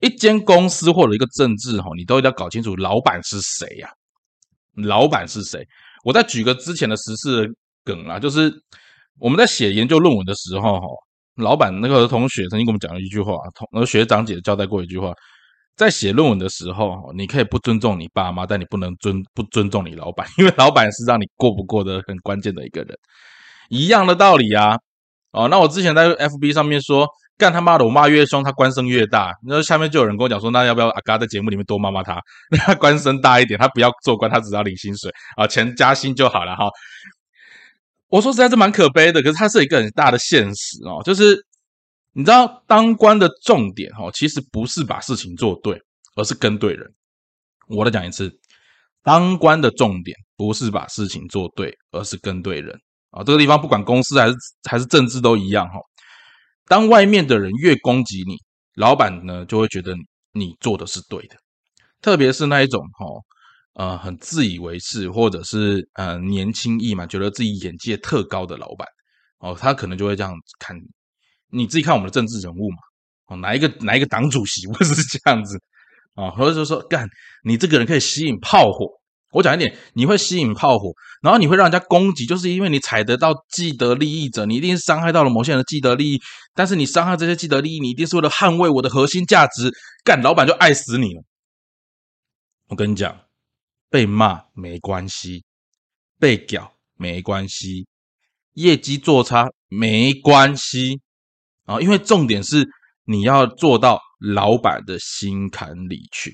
[0.00, 3.88] 一间公司或者一个政治哈，你都一定要搞清楚老板是谁呀？
[4.74, 5.66] 老板是谁？
[6.04, 7.50] 我再举个之前的时事
[7.84, 8.52] 梗啊，就是
[9.18, 10.86] 我们在写研究论文的时候哈，
[11.36, 15.12] 老板那个同学曾经跟我们讲了一句话，同那个学长姐交代过一句话，
[15.76, 22.96] 在写论文的时候，你可以不尊重你爸妈，但你不能尊不尊重你老板，因为老板是让你过不过的很关键的一个人。
[23.68, 24.78] 一样的道理啊，
[25.32, 29.32] 哦，那我之前在 FB 上面说，干他妈的，我骂越凶，他官声越大。
[29.46, 32.20] 那下面就有人跟我讲说，那要不要阿嘎在节目里面多骂骂他，
[32.50, 36.68] 让 他官声大一点，他不要做官，他只要领薪水啊，钱加薪就好了哈。
[38.08, 41.44] 我说实在是蛮可悲的，可是它是一个很大的现实哦，就是
[42.12, 45.76] 你知道当官的重点哦，其实不是把事情做对，
[46.14, 46.88] 而是跟对人。
[47.68, 48.32] 我再讲一次，
[49.02, 52.74] 当官的重点不是把事情做对，而是跟对人。
[53.10, 54.34] 啊，这个地方不管公司还是
[54.70, 55.80] 还是政治都一样哈。
[56.66, 58.36] 当外面的人越攻击你，
[58.74, 59.94] 老板呢就会觉得
[60.32, 61.36] 你做的是对的。
[62.02, 63.06] 特别是那一种哈，
[63.84, 68.86] 呃，很自以为是或者是呃年轻意嘛，觉得自己眼界特高的老板
[69.38, 70.82] 哦，他可能就会这样看你。
[71.48, 72.76] 你自己看我们的政治人物嘛，
[73.28, 75.58] 哦，哪一个哪一个党主席 不是这样子
[76.14, 76.30] 啊？
[76.30, 77.08] 或者是说，干
[77.44, 78.86] 你这个人可以吸引炮火。
[79.36, 86.20] 我讲一点，你会吸引炮火，然后你会让人家攻击，就是因为你踩得到既得利益者，你一定是伤害到了某些人的既得利益。
[86.54, 89.70] 但是你伤害这些既得利益，你一定是为了捍卫我的核心价值。
[90.02, 91.22] 干，老板就爱死你了。
[92.68, 93.14] 我跟你讲，
[93.90, 95.44] 被骂没关系，
[96.18, 97.86] 被屌没关系，
[98.54, 101.02] 业绩做差没关系
[101.66, 102.66] 啊，因为重点是
[103.04, 106.32] 你要做到老板的心坎里去。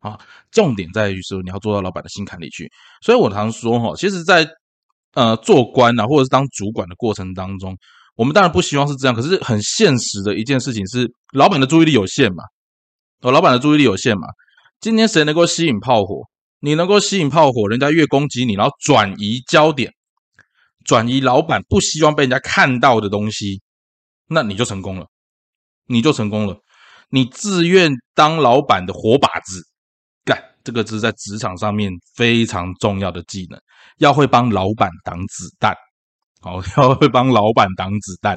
[0.00, 0.18] 啊，
[0.50, 2.70] 重点在于说你要做到老板的心坎里去。
[3.02, 4.48] 所以我常说哈，其实，在
[5.14, 7.76] 呃做官啊，或者是当主管的过程当中，
[8.14, 9.14] 我们当然不希望是这样。
[9.14, 12.44] 可是很现实的一件事情是，老板的注意力有限嘛，
[13.22, 14.28] 哦，老板的注意力有限嘛。
[14.80, 16.22] 今天谁能够吸引炮火？
[16.60, 19.92] 你能够吸引炮火，人家越攻击你，然后转移焦点，
[20.84, 23.62] 转移老板不希望被人家看到的东西，
[24.28, 25.06] 那你就成功了，
[25.86, 26.56] 你就成功了。
[27.10, 29.64] 你自愿当老板的活靶子。
[30.68, 33.58] 这个是在职场上面非常重要的技能，
[34.00, 35.74] 要会帮老板挡子弹，
[36.42, 38.36] 哦， 要会帮老板挡子弹，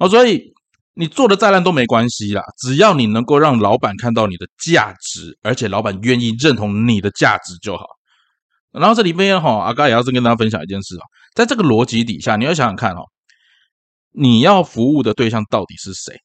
[0.00, 0.52] 哦，所以
[0.94, 7.84] 你做的再烂都没关系啦，只要你能够让老板看到你的价值，而且老板愿意认同你的价值就好。
[8.72, 11.06] 然后这里边哈，阿嘎也要跟大家分享一件事啊，
[11.36, 13.04] 在这个逻辑底下，你要想想看哦，
[14.10, 16.16] 你要服务的对象到底是谁？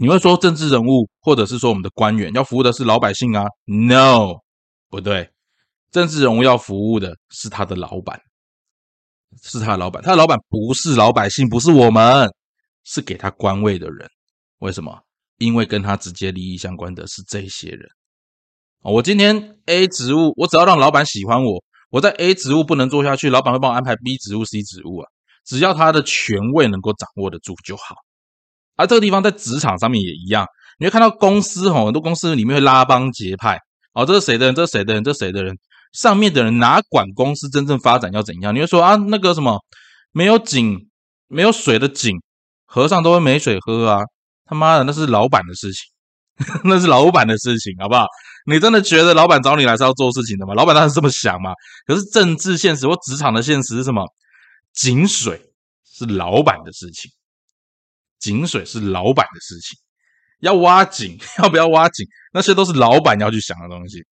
[0.00, 4.36] 你会说政治人物，或者是说我们的官员要服务的是老百姓啊？No，
[4.88, 5.28] 不对，
[5.90, 8.20] 政治人物要服务的是他的老板，
[9.42, 10.00] 是他老板。
[10.04, 12.32] 他的老板不是老百姓，不是我们，
[12.84, 14.08] 是给他官位的人。
[14.60, 14.96] 为什么？
[15.38, 17.88] 因为跟他直接利益相关的是这些人。
[18.82, 25.08] 我今天 A 职务，我只要让老板喜欢我，我在 A 职务不能做下去，老板会帮我安排 B 职务、C 职务啊。
[25.44, 27.96] 只要他的权位能够掌握得住就好。
[28.78, 30.46] 而这个地方在职场上面也一样，
[30.78, 33.58] 你会看到公司吼，很多公司里面会拉帮结派，
[33.92, 34.54] 哦，这是谁的人？
[34.54, 35.04] 这是谁的人？
[35.04, 35.54] 这是谁的人？
[35.92, 38.54] 上面的人哪管公司真正发展要怎样？
[38.54, 39.58] 你会说啊，那个什么
[40.12, 40.88] 没有井、
[41.26, 42.16] 没有水的井，
[42.66, 44.00] 和尚都会没水喝啊！
[44.46, 48.06] 他妈的，那是老板的事情， 那是老板的事情，好不好？
[48.46, 50.54] 你真的觉得老板找你来是要做事情的吗？
[50.54, 51.52] 老板当然这么想嘛。
[51.86, 54.06] 可是政治现实或职场的现实是什么？
[54.74, 55.40] 井水
[55.84, 57.10] 是老板的事情。
[58.18, 59.78] 井水是老板的事情，
[60.40, 64.02] 要挖井 要不要挖井，那些都是老板要去想的东西。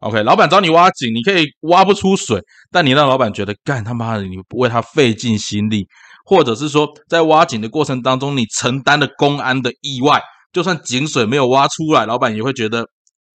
[0.00, 2.40] OK，老板找你挖井，你可以挖不出水，
[2.70, 5.86] 但你让老板觉得干他妈的，你为他费尽心力，
[6.24, 10.20] 或者是说在挖井的过程当中，你承担了公安的意外，
[10.52, 12.84] 就算井水没有挖出来，老板也会觉得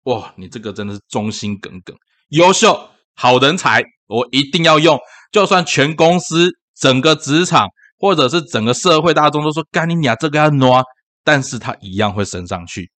[0.04, 1.94] 哇，你这个真的是忠心耿耿、
[2.30, 4.98] 优秀好人才，我一定要用，
[5.30, 7.68] 就算全公司整个职场。
[8.04, 10.84] 或者是整个社会大众都说干你娘这个要挪，
[11.24, 12.90] 但是他一样会升上去，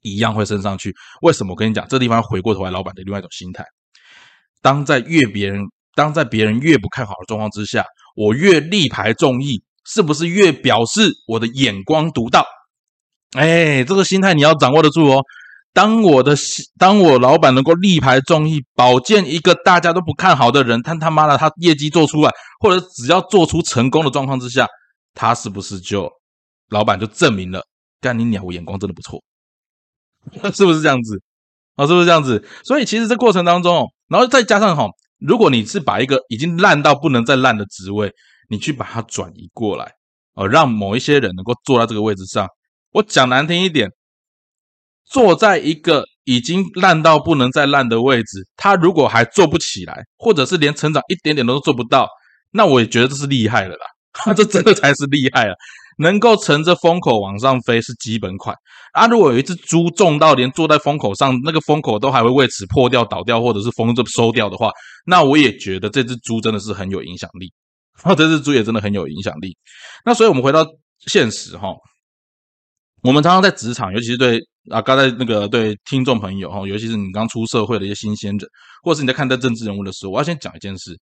[0.00, 0.94] 一样会升上去。
[1.20, 1.52] 为什么？
[1.52, 3.62] 我跟你讲，这地方回过头来，老板的另外一种心态，
[4.62, 5.60] 当在越别人
[5.94, 7.84] 当在别人越不看好的状况之下，
[8.16, 12.42] 我越力排众议，是不是越表示我的眼光独到？
[13.32, 15.22] 哎，这个心态你要掌握得住哦。
[15.74, 16.34] 当我的
[16.78, 24.66] 当我老板能够力排众议，保荐一个大家都不看好的人，他他妈的他业绩做出来，或者只要做出成功的状况之下，
[25.12, 26.08] 他是不是就
[26.70, 27.60] 老板就证明了，
[28.00, 29.20] 干你鸟，我眼光真的不错，
[30.54, 31.20] 是不是这样子？
[31.74, 32.46] 啊，是不是这样子？
[32.64, 34.86] 所以其实这过程当中，然后再加上哈，
[35.18, 38.12] 如果你是把一个已经烂到不能再烂的职位，
[38.48, 39.90] 你去把它转移过来，
[40.34, 42.46] 哦，让某一些人能够坐在这个位置上，
[42.92, 43.90] 我讲难听一点，
[45.04, 52.08] 坐在一个已经烂到不能再烂的位置，他如果还做不起来，或者是连成长一点点都做不到，
[52.50, 55.54] 那我也觉得这是厉害了啦， 这真的才是厉害了。
[55.96, 58.56] 能够乘着风口往上飞是基本款
[58.94, 59.06] 啊！
[59.06, 64.72] 如果有一只猪重到连坐在风口上，那个风口都还会为此破掉、倒掉，或者是风就收掉的话，
[65.06, 67.52] 那我也觉得这只猪真的是很有影响力。
[68.16, 69.56] 这只猪也真的很有影响力。
[70.04, 70.66] 那所以我们回到
[71.06, 71.68] 现实哈，
[73.02, 74.40] 我们常常在职场，尤其是对
[74.70, 78.48] 啊，刚才那个对听众朋友哈，尤其是你刚出社会的一些新鲜人，
[78.82, 80.98] 或者是你在看待政治人物的时候，我要先讲一件事：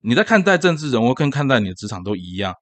[0.00, 2.54] 你在看待政治人物跟看待你的职场都一样。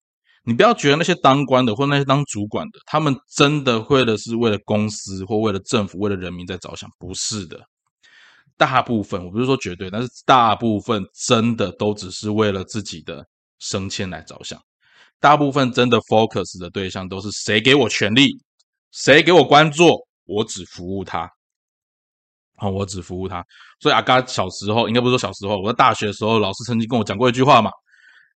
[0.45, 7.61] 你不要觉得那些当官的或那些当主管的，他们真的为的是为了公司或为了政府、为了人民在着想，不是的。
[8.57, 13.25] 大部分我不是说绝对，但是大部分真的都只是为了自己的
[13.61, 14.61] 升迁来着想。
[15.21, 18.29] 大部分真的 focus 的对象都是谁给我权力，
[18.93, 21.29] 谁给我关注，我只服务他。
[22.57, 23.45] 好，我只服务他。
[23.81, 27.71] 所以阿嘎小时候，应该不是说小时候，我在大学的时候，老师曾经跟我讲过一句话嘛。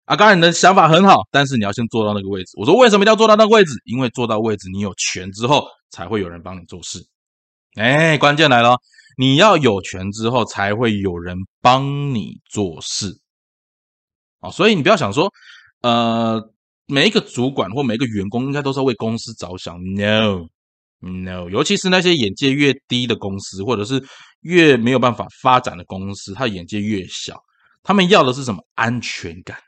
[0.06, 2.52] 阿，刚你的想法很好，但是你要先坐到那个位置。
[2.58, 3.72] 我说为什么一定要坐到那个位置？
[3.84, 7.06] 因为坐到位置，你有权之后，才会有人帮你做事。
[7.74, 8.76] 哎，关键来了，
[9.18, 13.20] 你要有权之后，才会有人帮你做事。
[14.40, 15.32] 啊，所以你不要想说，
[15.82, 16.40] 呃，
[16.86, 19.76] 每一个主管或每一个员工应该都是为公司着想。
[19.94, 24.02] No，No，尤其是那些眼界越低的公司，或者是
[24.40, 27.42] 越没有办法发展的公司，他眼界越小，
[27.82, 28.62] 他们要的是什么？
[28.74, 29.58] 安全感。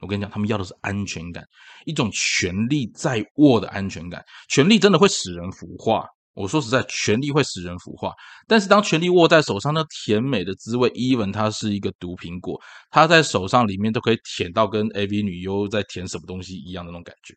[0.00, 1.42] 我跟你讲，他们要的是安全感，
[1.84, 4.22] 一种权力在握的安全感。
[4.48, 6.06] 权力真的会使人腐化。
[6.36, 8.12] 我说实在，权力会使人腐化。
[8.46, 12.60] 但是当权力握在手上，那甜美的滋味，even 它是一个毒苹果，
[12.90, 17.34] 它在手上里面都可以舔到跟 AV 女优在舔什么东西一样的那种感觉。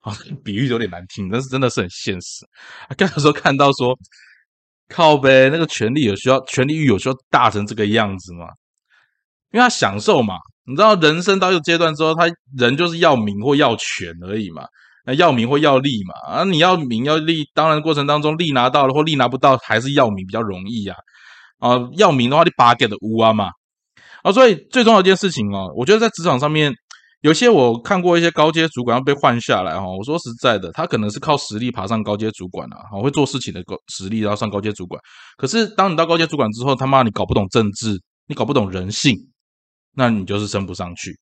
[0.00, 2.46] 好， 比喻有点难听，但是真的是很现实。
[2.96, 3.96] 刚才说看到说，
[4.88, 8.46] 靠呗，那个权力有需要，权力欲有需要大成这个样子吗？
[9.52, 10.36] 因为他享受嘛。
[10.64, 12.26] 你知道人生到一个阶段之后，他
[12.56, 14.66] 人就是要名或要权而已嘛。
[15.14, 16.14] 要名或要利嘛？
[16.34, 20.94] 啊，你要名要利，当然过程当中利拿到了或利拿不到，还是要名比较容易呀。
[21.58, 23.50] 啊，要名的话，你把给的乌啊嘛。
[24.22, 26.72] 啊，所以最重要一件事情哦，我觉得在职场上面，
[27.20, 29.86] 有些我看过一些高阶主管要被换下来哈。
[29.86, 35.00] 我说实在的，他可能是靠实力爬上高阶主管啊，会做事情的高实力，然后上高阶主管。
[35.36, 39.16] 可是当你到高阶主管之后，他妈你搞不懂政治，你搞不懂人性。
[39.94, 41.18] 那你就是升不上去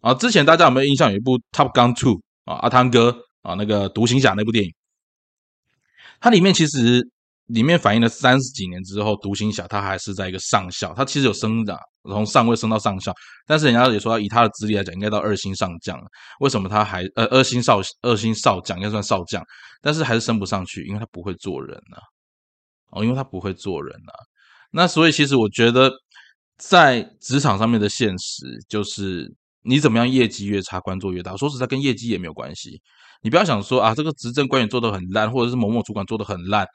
[0.00, 0.12] 啊！
[0.12, 1.08] 之前大家有没有印象？
[1.08, 2.14] 有一部《Top Gun Two》
[2.48, 4.72] 啊，阿汤哥啊，那个独行侠那部电影，
[6.18, 7.06] 它里面其实
[7.48, 13.12] 里面反映了三十几年之后，独行侠他还是在一个上校，他其实有升长，从上尉升到上校，
[13.46, 16.04] 但是人家也说以他的资历来讲，应该到二星上将了。
[16.40, 19.44] 为什么他还呃二星少二星少将应该算少将，
[19.82, 20.84] 但是还是升不上去？
[20.86, 22.00] 因为他不会做人啊！
[22.92, 24.14] 哦，因为他不会做人啊！
[24.72, 25.92] 那所以其实我觉得。
[26.60, 29.32] 在职场上面的现实就是，
[29.62, 31.36] 你怎么样业绩越差，官做越大。
[31.36, 32.80] 说实在，跟业绩也没有关系。
[33.22, 36.66] 你不要想说啊，这个执政官员做的很烂，或者是某某主管做的很烂。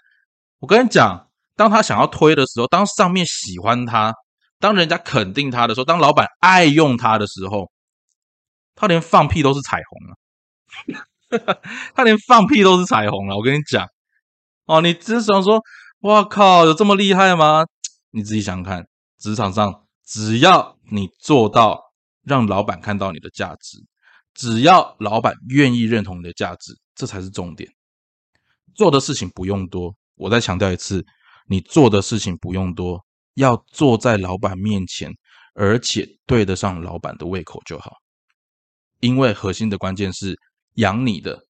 [0.60, 4.14] 我跟你讲，当他想要推的时候，当上面喜欢他，
[4.60, 7.72] 当人家肯定他的时候，当老板爱用他的时候，
[8.76, 10.16] 他连放屁都是彩虹了。
[11.96, 13.36] 他连放屁都是彩虹了。
[13.36, 13.88] 我跟你讲，
[14.66, 15.62] 哦，你只想说，
[16.02, 17.66] 哇靠，有这么厉害吗？
[18.12, 18.86] 你自己想看。
[19.20, 21.80] 职场上，只要你做到
[22.24, 23.78] 让老板看到你的价值，
[24.34, 27.70] 只要老板愿意认同你的价值，这才是重点。
[28.76, 31.06] 做的事情不用多，我再强调一次，
[31.48, 33.04] 你做的事情不用多，
[33.36, 35.14] 要坐在老板面前，
[35.54, 37.98] 而且对得上老板的胃口就好。
[39.00, 40.40] 因为核心的关键是
[40.76, 41.46] 养你的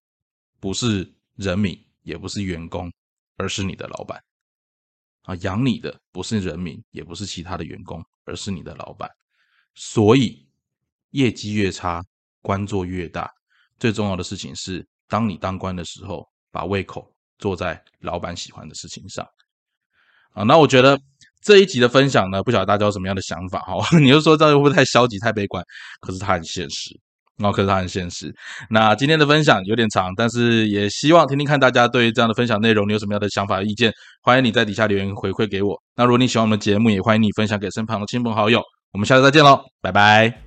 [0.60, 2.92] 不是人民，也不是员工，
[3.36, 4.20] 而是你的老板。
[5.22, 9.08] 啊，养你的不是人民，也不是其他的员工，而是你的老板。
[9.74, 10.43] 所以
[11.14, 12.02] 业绩越差，
[12.42, 13.30] 官做越大。
[13.78, 17.04] 最重要的事情是，当你当官的时候，把胃口
[17.38, 19.26] 做在老板喜欢的事情上。
[20.32, 20.98] 啊，那我觉得
[21.42, 23.76] 这一集的分享呢，不晓得大家有什么样的想法哈？
[23.98, 25.64] 你就说这样会不会太消极、太悲观？
[26.00, 26.90] 可是它很现实，
[27.38, 28.34] 哦，可是它很现实。
[28.70, 33.92] 那今天的分享有点长，但是也希望听听看大家对于这样的分享内容，你有什么样的想法、意见？
[34.22, 35.80] 欢迎你在底下留言回馈给我。
[35.94, 38.60] 那如果你喜欢我们的节目，也欢迎你分享给身旁的亲朋好友。
[38.92, 40.43] 我们下次再见喽，拜拜。